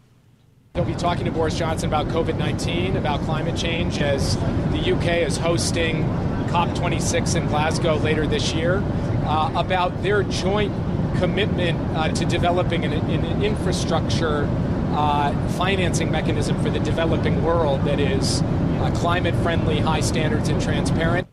[0.78, 4.36] He'll be talking to Boris Johnson about COVID 19, about climate change, as
[4.70, 6.04] the UK is hosting
[6.50, 8.76] COP26 in Glasgow later this year,
[9.26, 10.72] uh, about their joint
[11.18, 14.48] commitment uh, to developing an, an infrastructure
[14.92, 20.62] uh, financing mechanism for the developing world that is uh, climate friendly, high standards, and
[20.62, 21.26] transparent.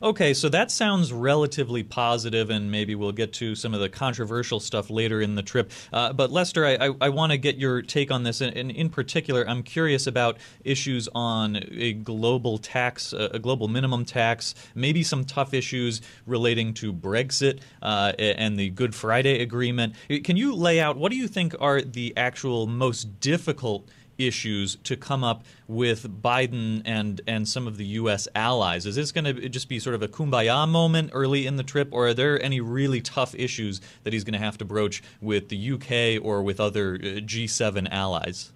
[0.00, 4.60] Okay, so that sounds relatively positive, and maybe we'll get to some of the controversial
[4.60, 5.72] stuff later in the trip.
[5.92, 8.70] Uh, but Lester, I, I, I want to get your take on this, and, and,
[8.70, 15.02] in particular, I'm curious about issues on a global tax, a global minimum tax, maybe
[15.02, 19.94] some tough issues relating to Brexit uh, and the Good Friday Agreement.
[20.22, 24.96] Can you lay out what do you think are the actual most difficult issues to
[24.96, 28.28] come up with Biden and and some of the U.S.
[28.34, 28.84] allies?
[28.84, 31.88] Is this going to just be sort of a kumbaya moment early in the trip,
[31.92, 35.48] or are there any really tough issues that he's going to have to broach with
[35.48, 36.18] the U.K.
[36.18, 38.52] or with other uh, G7 allies?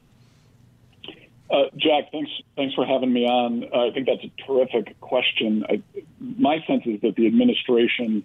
[1.51, 3.65] Uh, Jack, thanks thanks for having me on.
[3.65, 5.65] Uh, I think that's a terrific question.
[5.69, 5.83] I,
[6.19, 8.25] my sense is that the administration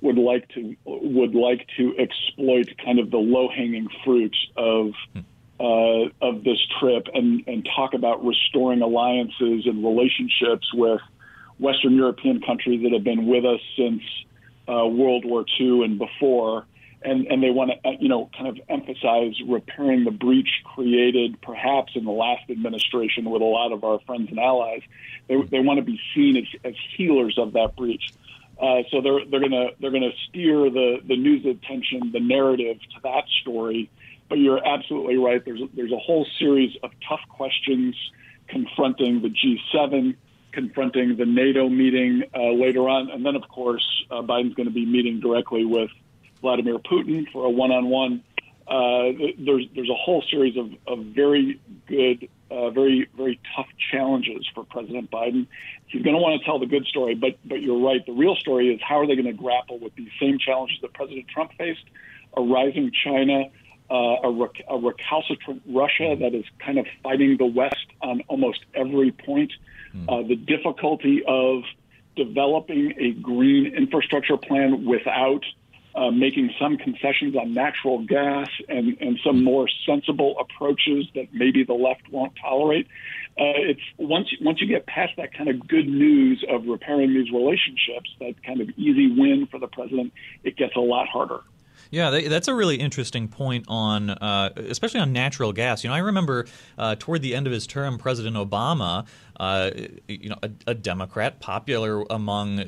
[0.00, 4.92] would like to would like to exploit kind of the low hanging fruits of
[5.60, 11.00] uh, of this trip and and talk about restoring alliances and relationships with
[11.58, 14.02] Western European countries that have been with us since
[14.68, 16.66] uh, World War II and before
[17.02, 21.40] and and they want to uh, you know kind of emphasize repairing the breach created
[21.40, 24.82] perhaps in the last administration with a lot of our friends and allies.
[25.28, 28.12] They they want to be seen as, as healers of that breach.
[28.60, 33.00] Uh, so they're they're gonna they're gonna steer the the news attention, the narrative to
[33.04, 33.90] that story.
[34.28, 35.42] But you're absolutely right.
[35.44, 37.94] There's a, there's a whole series of tough questions
[38.48, 40.16] confronting the G7,
[40.52, 44.74] confronting the NATO meeting uh, later on, and then of course uh, Biden's going to
[44.74, 45.90] be meeting directly with
[46.40, 48.22] Vladimir Putin for a one-on-one.
[48.66, 54.46] Uh, there's there's a whole series of, of very good, uh, very very tough challenges
[54.54, 55.46] for President Biden.
[55.86, 58.04] He's going to want to tell the good story, but but you're right.
[58.04, 60.92] The real story is how are they going to grapple with these same challenges that
[60.92, 61.84] President Trump faced:
[62.36, 63.44] a rising China,
[63.90, 68.60] uh, a, rec- a recalcitrant Russia that is kind of fighting the West on almost
[68.74, 69.52] every point,
[70.08, 71.62] uh, the difficulty of
[72.16, 75.44] developing a green infrastructure plan without
[75.94, 81.64] uh, making some concessions on natural gas and, and some more sensible approaches that maybe
[81.64, 82.86] the left won't tolerate.
[83.38, 87.30] Uh, it's once once you get past that kind of good news of repairing these
[87.32, 90.12] relationships, that kind of easy win for the president,
[90.44, 91.40] it gets a lot harder.
[91.90, 95.82] Yeah, that's a really interesting point on, uh, especially on natural gas.
[95.82, 96.46] You know, I remember
[96.76, 99.06] uh, toward the end of his term, President Obama
[99.38, 99.70] uh,
[100.08, 102.60] you know, a, a, Democrat, popular among,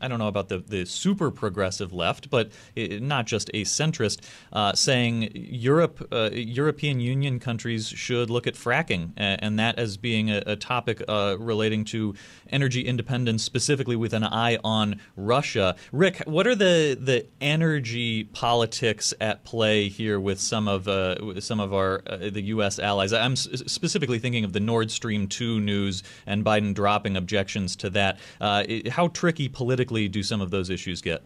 [0.00, 4.20] I don't know about the, the super progressive left, but not just a centrist,
[4.52, 10.30] uh, saying Europe, uh, European Union countries should look at fracking, and that as being
[10.30, 12.14] a, a topic uh, relating to
[12.50, 15.74] energy independence, specifically with an eye on Russia.
[15.90, 21.60] Rick, what are the the energy politics at play here with some of uh, some
[21.60, 22.78] of our uh, the U.S.
[22.78, 23.12] allies?
[23.12, 28.18] I'm specifically thinking of the Nord Stream two news and Biden dropping objections to that.
[28.40, 31.22] Uh, how tricky politically do some of those issues get?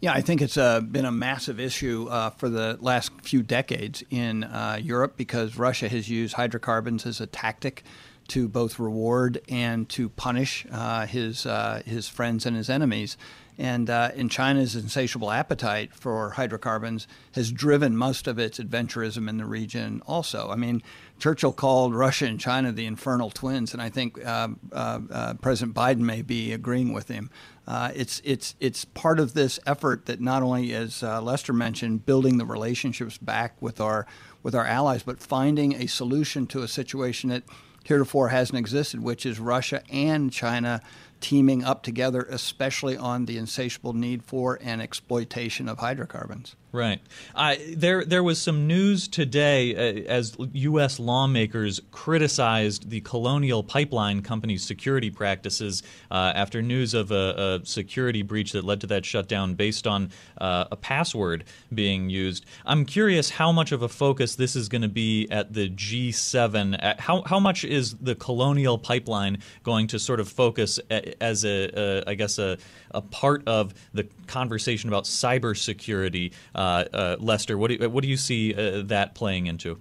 [0.00, 4.02] Yeah, I think it's uh, been a massive issue uh, for the last few decades
[4.08, 7.84] in uh, Europe because Russia has used hydrocarbons as a tactic
[8.28, 13.18] to both reward and to punish uh, his uh, his friends and his enemies.
[13.58, 19.36] And, uh, and China's insatiable appetite for hydrocarbons has driven most of its adventurism in
[19.36, 20.00] the region.
[20.06, 20.82] Also, I mean,
[21.20, 25.76] Churchill called Russia and China the infernal twins, and I think uh, uh, uh, President
[25.76, 27.30] Biden may be agreeing with him.
[27.66, 32.06] Uh, it's it's it's part of this effort that not only, as uh, Lester mentioned,
[32.06, 34.06] building the relationships back with our
[34.42, 37.44] with our allies, but finding a solution to a situation that
[37.84, 40.80] heretofore hasn't existed, which is Russia and China
[41.20, 46.56] teaming up together, especially on the insatiable need for and exploitation of hydrocarbons.
[46.72, 47.00] Right.
[47.34, 51.00] Uh, there, there was some news today uh, as U.S.
[51.00, 58.22] lawmakers criticized the Colonial Pipeline Company's security practices uh, after news of a, a, security
[58.22, 61.42] breach that led to that shutdown based on uh, a password
[61.74, 62.46] being used.
[62.64, 66.80] I'm curious how much of a focus this is going to be at the G7.
[66.80, 70.78] Uh, how, how much is the Colonial Pipeline going to sort of focus
[71.20, 72.58] as a, a I guess, a,
[72.92, 76.32] a part of the conversation about cybersecurity?
[76.60, 79.80] Uh, uh, Lester, what do you, what do you see uh, that playing into?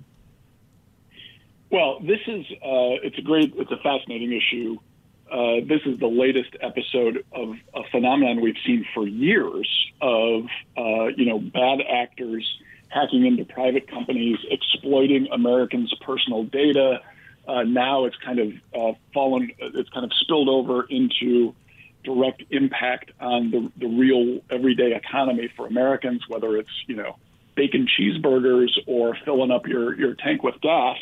[1.70, 2.46] Well, this is
[3.04, 4.78] it's a great, it's a fascinating issue.
[5.30, 10.46] Uh, this is the latest episode of a phenomenon we've seen for years of
[10.78, 12.48] uh, you know bad actors
[12.88, 17.02] hacking into private companies, exploiting Americans' personal data.
[17.46, 21.54] Uh, now it's kind of fallen, it's kind of spilled over into
[22.03, 27.17] direct impact on the, the real everyday economy for Americans, whether it's, you know,
[27.55, 30.97] bacon cheeseburgers or filling up your, your tank with gas,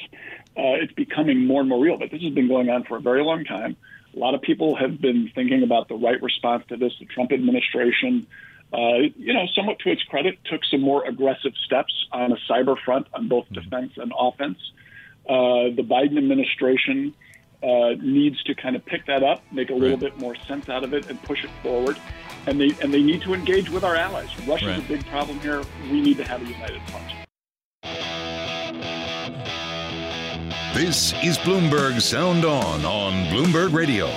[0.58, 1.98] uh, it's becoming more and more real.
[1.98, 3.78] But this has been going on for a very long time.
[4.16, 6.94] A lot of people have been thinking about the right response to this.
[7.00, 8.26] The Trump administration,
[8.74, 12.76] uh, you know, somewhat to its credit, took some more aggressive steps on a cyber
[12.84, 13.62] front on both mm-hmm.
[13.62, 14.58] defense and offense.
[15.30, 17.14] Uh, the Biden administration
[17.64, 20.84] uh, needs to kind of pick that up, make a little bit more sense out
[20.84, 21.98] of it, and push it forward.
[22.46, 24.30] And they and they need to engage with our allies.
[24.48, 24.80] Russia's right.
[24.80, 25.64] a big problem here.
[25.92, 27.14] We need to have a united front.
[30.74, 34.08] This is Bloomberg Sound On on Bloomberg Radio.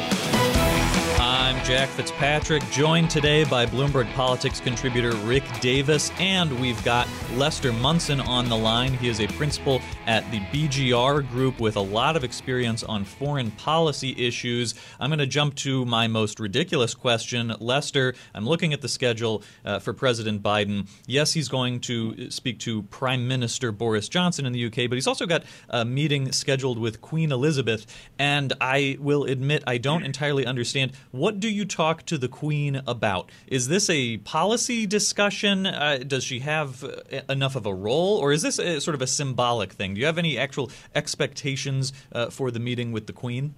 [1.32, 7.06] I'm Jack Fitzpatrick, joined today by Bloomberg Politics contributor Rick Davis, and we've got
[7.36, 8.94] Lester Munson on the line.
[8.94, 13.52] He is a principal at the BGR Group with a lot of experience on foreign
[13.52, 14.74] policy issues.
[14.98, 17.54] I'm going to jump to my most ridiculous question.
[17.60, 20.88] Lester, I'm looking at the schedule uh, for President Biden.
[21.06, 25.06] Yes, he's going to speak to Prime Minister Boris Johnson in the UK, but he's
[25.06, 27.86] also got a meeting scheduled with Queen Elizabeth.
[28.18, 30.90] And I will admit, I don't entirely understand
[31.20, 33.30] what do you talk to the Queen about?
[33.46, 35.66] Is this a policy discussion?
[35.66, 39.02] Uh, does she have uh, enough of a role, or is this a, sort of
[39.02, 39.92] a symbolic thing?
[39.92, 43.54] Do you have any actual expectations uh, for the meeting with the Queen?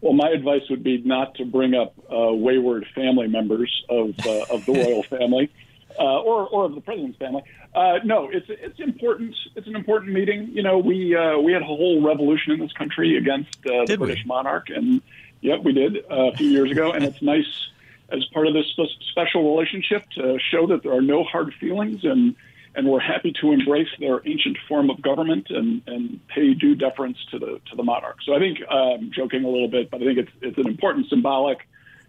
[0.00, 4.44] Well, my advice would be not to bring up uh, wayward family members of uh,
[4.48, 5.50] of the royal family.
[5.98, 7.42] Uh, or, or of the president's family.
[7.74, 9.34] Uh, no, it's it's important.
[9.54, 10.50] It's an important meeting.
[10.52, 13.96] You know, we uh, we had a whole revolution in this country against uh, the
[13.96, 15.00] British monarch, and
[15.46, 17.68] Yep, we did uh, a few years ago, and it's nice
[18.08, 18.66] as part of this
[19.10, 22.34] special relationship to show that there are no hard feelings, and
[22.74, 27.18] and we're happy to embrace their ancient form of government and and pay due deference
[27.30, 28.16] to the to the monarch.
[28.26, 31.10] So I think, um, joking a little bit, but I think it's it's an important
[31.10, 31.58] symbolic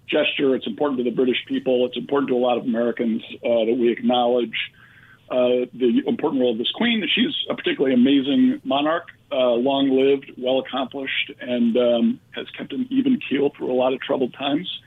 [0.08, 0.56] gesture.
[0.56, 1.86] It's important to the British people.
[1.86, 4.58] It's important to a lot of Americans uh, that we acknowledge
[5.30, 7.08] uh, the important role of this queen.
[7.14, 12.88] She's a particularly amazing monarch, uh, long lived, well accomplished, and um, has kept an
[12.90, 14.82] even keel through a lot of troubled times.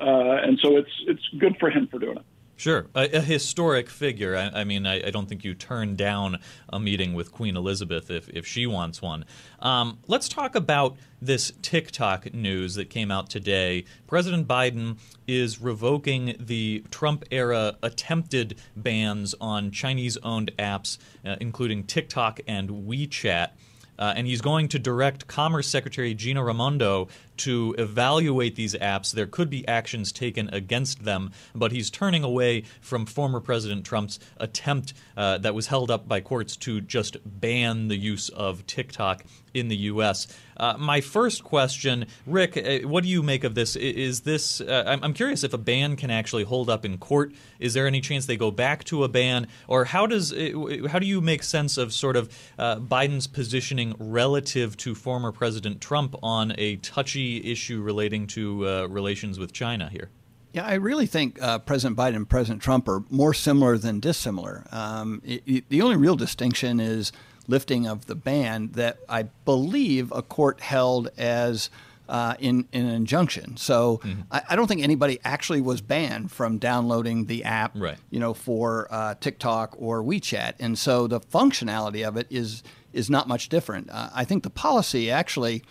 [0.00, 2.24] Uh, and so it's it's good for him for doing it.
[2.60, 4.36] Sure, a, a historic figure.
[4.36, 6.36] I, I mean, I, I, don't think you turn down
[6.68, 9.24] a meeting with Queen Elizabeth if, if she wants one.
[9.60, 13.86] Um, let's talk about this TikTok news that came out today.
[14.06, 21.84] President Biden is revoking the Trump era attempted bans on Chinese owned apps, uh, including
[21.84, 23.52] TikTok and WeChat.
[24.00, 27.08] Uh, and he's going to direct Commerce Secretary Gina Raimondo
[27.40, 29.12] to evaluate these apps.
[29.12, 34.18] There could be actions taken against them, but he's turning away from former President Trump's
[34.38, 39.24] attempt uh, that was held up by courts to just ban the use of TikTok
[39.54, 40.26] in the U.S.
[40.56, 43.76] Uh, my first question, Rick, uh, what do you make of this?
[43.76, 44.60] Is this?
[44.60, 47.32] Uh, I'm curious if a ban can actually hold up in court.
[47.58, 50.98] Is there any chance they go back to a ban, or how does uh, how
[50.98, 52.28] do you make sense of sort of
[52.58, 58.86] uh, Biden's positioning relative to former President Trump on a touchy issue relating to uh,
[58.86, 60.10] relations with China here?
[60.52, 64.66] Yeah, I really think uh, President Biden and President Trump are more similar than dissimilar.
[64.72, 67.12] Um, it, it, the only real distinction is
[67.46, 71.70] lifting of the ban that I believe a court held as
[72.08, 73.56] uh, in, in an injunction.
[73.56, 74.22] So mm-hmm.
[74.32, 77.96] I, I, don't think anybody actually was banned from downloading the app, right.
[78.10, 80.54] you know, for uh, TikTok or WeChat.
[80.58, 83.88] And so the functionality of it is is not much different.
[83.90, 85.62] Uh, I think the policy actually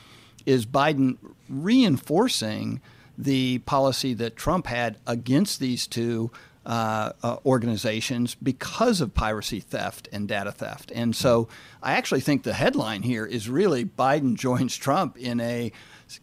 [0.49, 2.81] is Biden reinforcing
[3.15, 6.31] the policy that Trump had against these two
[6.65, 10.91] uh, uh, organizations because of piracy theft and data theft.
[10.95, 11.47] And so
[11.83, 15.71] I actually think the headline here is really Biden joins Trump in a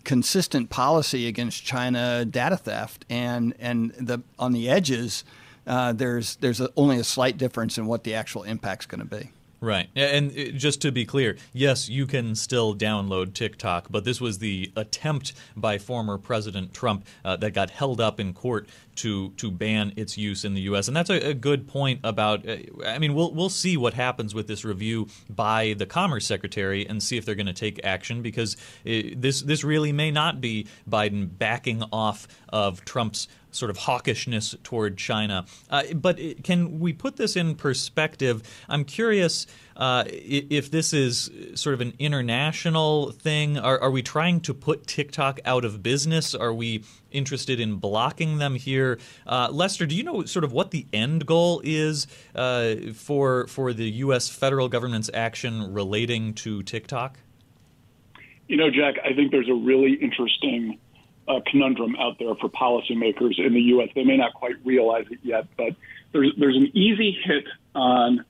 [0.03, 5.25] consistent policy against China data theft, and and the on the edges,
[5.69, 9.17] uh, there's there's a, only a slight difference in what the actual impact's going to
[9.17, 9.31] be.
[9.61, 9.89] Right.
[9.95, 14.39] And uh, just to be clear, yes, you can still download TikTok, but this was
[14.39, 19.51] the attempt by former President Trump uh, that got held up in court to to
[19.51, 20.89] ban its use in the U.S.
[20.89, 22.47] And that's a, a good point about.
[22.47, 26.87] Uh, I mean, we'll we'll see what happens with this review by the Commerce Secretary
[26.87, 30.11] and see if they're going to take action because it, uh, this this really may
[30.11, 35.47] not be Biden backing off of Trump's sort of hawkishness toward China.
[35.71, 38.43] Uh, but it, can we put this in perspective?
[38.69, 39.47] I'm curious
[39.77, 43.59] uh, if this is sort of an international thing.
[43.59, 46.35] Are, are, we trying to put TikTok out of business?
[46.35, 48.99] Are we interested in blocking them here?
[49.27, 53.73] Uh, Lester, do you know sort of what the end goal is uh, for for
[53.73, 54.29] the U.S.
[54.29, 57.19] federal government's action relating to TikTok?
[58.49, 60.79] You know, Jack, I think there's a really interesting
[61.29, 63.89] uh, conundrum out there for policymakers in the U.S.
[63.95, 65.75] They may not quite realize it yet, but
[66.13, 68.25] there's there's an easy hit on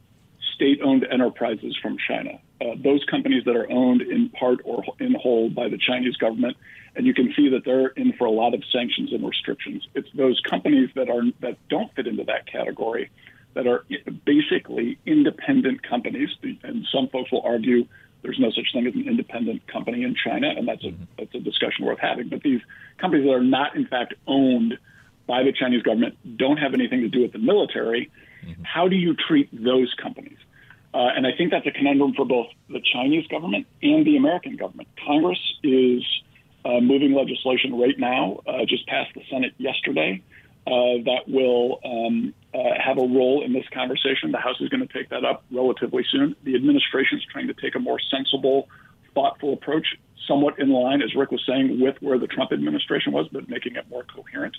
[0.54, 2.40] state-owned enterprises from China.
[2.60, 6.56] Uh, those companies that are owned in part or in whole by the Chinese government,
[6.94, 9.86] and you can see that they're in for a lot of sanctions and restrictions.
[9.94, 13.10] It's those companies that are that don't fit into that category
[13.54, 13.84] that are
[14.26, 16.30] basically independent companies,
[16.62, 17.86] and some folks will argue
[18.26, 21.04] there's no such thing as an independent company in China, and that's a mm-hmm.
[21.16, 22.28] that's a discussion worth having.
[22.28, 22.60] But these
[22.98, 24.76] companies that are not, in fact, owned
[25.28, 28.10] by the Chinese government don't have anything to do with the military.
[28.44, 28.62] Mm-hmm.
[28.64, 30.38] How do you treat those companies?
[30.92, 34.56] Uh, and I think that's a conundrum for both the Chinese government and the American
[34.56, 34.88] government.
[35.06, 36.02] Congress is
[36.64, 40.22] uh, moving legislation right now, uh, just passed the Senate yesterday,
[40.66, 44.32] uh, that will um, uh, have a role in this conversation.
[44.32, 46.34] The House is going to take that up relatively soon.
[46.44, 48.68] The administration is trying to take a more sensible,
[49.14, 49.86] thoughtful approach,
[50.26, 53.76] somewhat in line, as Rick was saying, with where the Trump administration was, but making
[53.76, 54.56] it more coherent.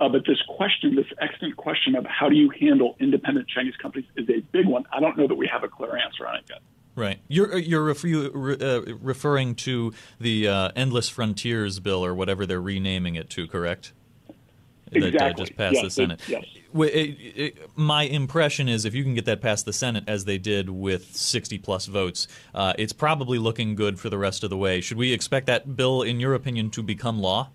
[0.00, 4.08] Uh, but this question, this excellent question of how do you handle independent Chinese companies,
[4.16, 4.84] is a big one.
[4.90, 6.60] I don't know that we have a clear answer on it yet.
[6.96, 7.20] Right.
[7.28, 13.14] You're you're refer- uh, referring to the uh, Endless Frontiers bill or whatever they're renaming
[13.14, 13.92] it to, correct?
[14.90, 15.18] Exactly.
[15.18, 16.20] That uh, just passed yes, the Senate.
[16.26, 16.44] Yes.
[16.74, 20.38] It, it, my impression is if you can get that past the Senate as they
[20.38, 24.56] did with 60 plus votes, uh, it's probably looking good for the rest of the
[24.56, 24.80] way.
[24.80, 27.50] Should we expect that bill, in your opinion, to become law?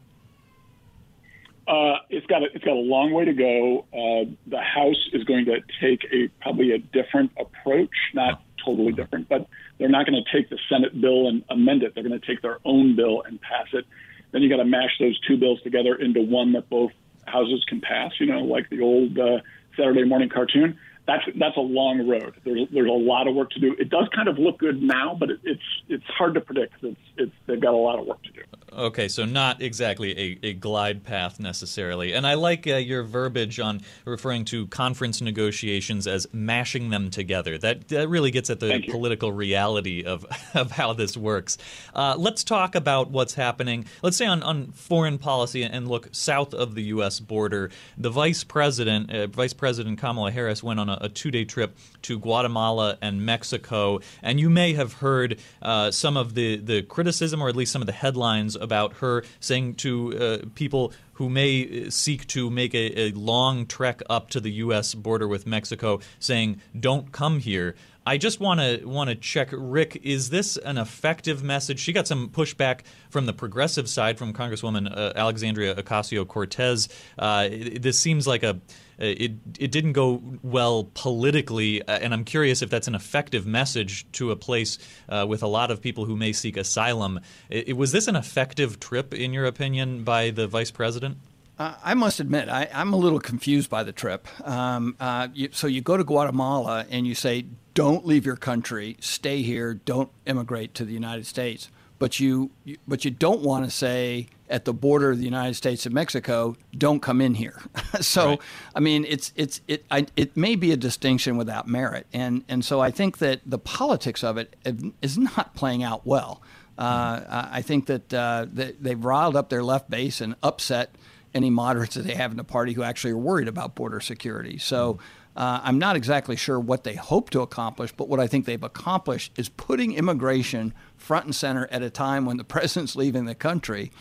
[1.67, 3.85] Uh, it's got a, it's got a long way to go.
[3.91, 9.27] Uh, the House is going to take a probably a different approach, not totally different,
[9.29, 9.47] but
[9.79, 11.93] they're not going to take the Senate bill and amend it.
[11.95, 13.85] They're going to take their own bill and pass it.
[14.31, 16.91] Then you got to mash those two bills together into one that both
[17.25, 18.11] houses can pass.
[18.19, 19.39] You know, like the old uh,
[19.77, 20.77] Saturday morning cartoon.
[21.07, 22.33] That's that's a long road.
[22.43, 23.75] There's there's a lot of work to do.
[23.77, 26.73] It does kind of look good now, but it, it's it's hard to predict.
[26.81, 28.41] It's it's they've got a lot of work to do.
[28.75, 32.11] Okay, so not exactly a, a glide path necessarily.
[32.11, 37.57] And I like uh, your verbiage on referring to conference negotiations as mashing them together.
[37.57, 41.57] That, that really gets at the political reality of, of how this works.
[41.93, 46.53] Uh, let's talk about what's happening, let's say on, on foreign policy and look south
[46.53, 47.21] of the U.S.
[47.21, 47.71] border.
[47.97, 51.77] The vice president, uh, Vice President Kamala Harris, went on a, a two day trip
[52.01, 54.01] to Guatemala and Mexico.
[54.21, 57.04] And you may have heard uh, some of the, the criticism,
[57.41, 61.85] or at least some of the headlines about her saying to uh, people who may
[61.85, 64.93] uh, seek to make a, a, long trek up to the U.S.
[64.93, 67.75] border with Mexico, saying, "Don't come here."
[68.07, 70.01] I just want to want to check, Rick.
[70.03, 71.79] Is this an effective message?
[71.79, 76.87] She got some pushback from the progressive side, from Congresswoman uh, Alexandria Ocasio Cortez.
[77.17, 78.59] Uh, this seems like a
[78.97, 84.09] it it didn't go well politically, uh, and I'm curious if that's an effective message
[84.13, 84.77] to a place
[85.09, 87.19] uh, with a lot of people who may seek asylum.
[87.49, 91.17] It, it, was this an effective trip, in your opinion, by the vice president?
[91.57, 94.27] Uh, I must admit, I, am a little confused by the trip.
[94.45, 98.97] Um, uh, you, so you go to Guatemala and you say, "Don't leave your country,
[98.99, 101.69] stay here, don't immigrate to the United States."
[102.05, 105.55] But you, you but you don't want to say at the border of the United
[105.55, 107.59] States and Mexico, don't come in here.
[107.99, 108.41] so, right.
[108.75, 112.63] I mean, it's it's it I, it may be a distinction without merit, and and
[112.63, 114.55] so I think that the politics of it
[115.01, 116.43] is not playing out well.
[116.77, 120.93] Uh, I think that uh, they've riled up their left base and upset
[121.33, 124.59] any moderates that they have in the party who actually are worried about border security.
[124.59, 124.99] So.
[125.35, 128.63] Uh, I'm not exactly sure what they hope to accomplish, but what I think they've
[128.63, 133.35] accomplished is putting immigration front and center at a time when the president's leaving the
[133.35, 133.91] country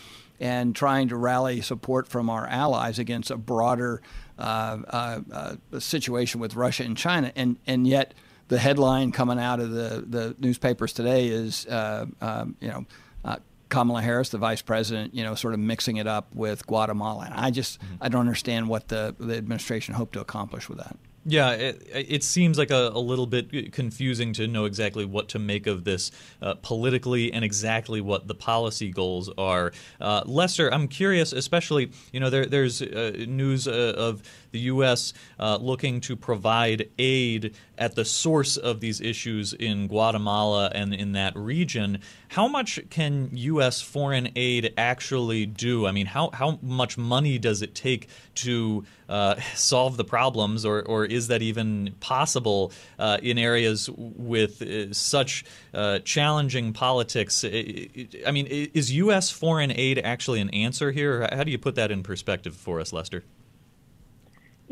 [0.41, 4.03] and trying to rally support from our allies against a broader
[4.39, 7.33] uh, uh, uh, situation with Russia and China.
[7.37, 8.15] And, and yet,
[8.49, 12.85] the headline coming out of the, the newspapers today is, uh, um, you know,
[13.25, 13.37] uh,
[13.71, 17.25] Kamala Harris, the vice president, you know, sort of mixing it up with Guatemala.
[17.25, 17.95] And I just, mm-hmm.
[18.01, 20.97] I don't understand what the, the administration hoped to accomplish with that.
[21.27, 25.39] Yeah, it, it seems like a, a, little bit confusing to know exactly what to
[25.39, 26.11] make of this
[26.43, 29.73] uh, politically and exactly what the policy goals are.
[30.03, 34.23] Uh, Lester, I'm curious, especially, you know, there, there's uh, news uh, of
[34.55, 35.13] the U.S.
[35.39, 41.13] Uh, looking to provide aid at the source of these issues in Guatemala and in
[41.13, 41.99] that region.
[42.29, 43.83] How much can U.S.
[43.83, 45.87] foreign aid actually do?
[45.87, 50.83] I mean, how, how much money does it take to uh, solve the problems, or,
[50.83, 55.45] or is that even possible uh, in areas with uh, such
[55.75, 57.45] uh, challenging politics?
[57.45, 59.31] I mean, is U.S.
[59.31, 61.29] foreign aid actually an answer here?
[61.33, 63.25] How do you put that in perspective for us, Lester?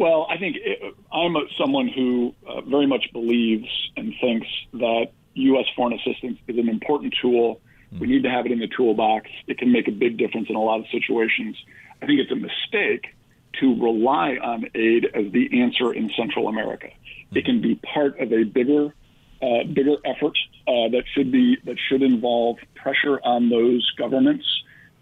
[0.02, 5.12] Well, I think it, I'm a, someone who uh, very much believes and thinks that
[5.34, 5.66] U.S.
[5.76, 7.60] foreign assistance is an important tool.
[7.94, 8.00] Mm.
[8.00, 9.30] We need to have it in the toolbox.
[9.46, 11.56] It can make a big difference in a lot of situations.
[12.02, 13.14] I think it's a mistake
[13.60, 16.88] to rely on aid as the answer in Central America.
[16.88, 17.36] Mm.
[17.36, 18.92] It can be part of a bigger,
[19.40, 20.36] uh, bigger effort
[20.66, 24.46] uh, that should be that should involve pressure on those governments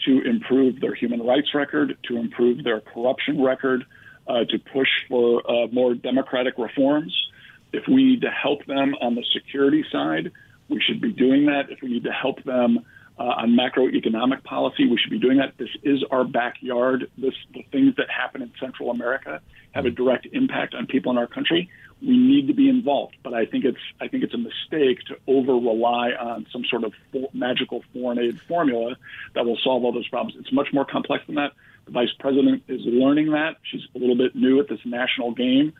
[0.04, 3.86] to improve their human rights record, to improve their corruption record
[4.30, 7.12] uh, to push for uh, more democratic reforms.
[7.72, 10.30] If we need to help them on the security side,
[10.68, 11.70] we should be doing that.
[11.70, 12.84] If we need to help them
[13.20, 14.88] uh, on macroeconomic policy.
[14.88, 15.58] We should be doing that.
[15.58, 17.10] This is our backyard.
[17.18, 21.18] This, the things that happen in Central America have a direct impact on people in
[21.18, 21.68] our country.
[22.00, 25.18] We need to be involved, but I think it's I think it's a mistake to
[25.26, 26.94] over rely on some sort of
[27.34, 28.96] magical foreign aid formula
[29.34, 30.34] that will solve all those problems.
[30.40, 31.52] It's much more complex than that.
[31.90, 33.56] The vice president is learning that.
[33.62, 35.72] She's a little bit new at this national game.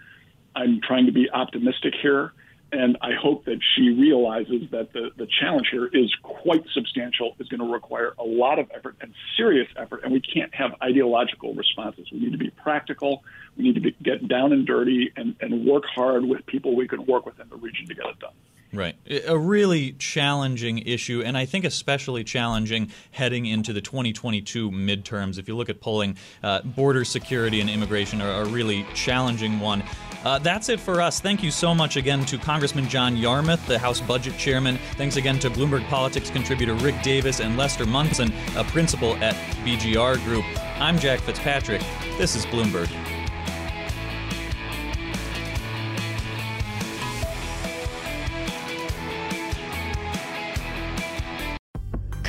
[0.57, 2.33] I'm trying to be optimistic here.
[2.73, 7.49] And I hope that she realizes that the, the challenge here is quite substantial, is
[7.49, 11.55] going to require a lot of effort and serious effort, and we can't have ideological
[11.55, 12.07] responses.
[12.13, 13.23] We need to be practical.
[13.57, 16.89] We need to be, get down and dirty and, and work hard with people we
[16.89, 18.35] can work with in the region to get it done.
[18.73, 18.95] Right.
[19.27, 25.39] A really challenging issue, and I think especially challenging heading into the 2022 midterms.
[25.39, 29.83] If you look at polling, uh, border security and immigration are a really challenging one.
[30.25, 31.19] Uh, that's it for us.
[31.21, 34.79] Thank you so much again to Congressman John Yarmuth, the House Budget Chairman.
[34.97, 40.23] Thanks again to Bloomberg Politics contributor Rick Davis and Lester Munson, a principal at BGR
[40.25, 40.45] Group.
[40.81, 41.83] I'm Jack Fitzpatrick.
[42.19, 42.89] This is Bloomberg.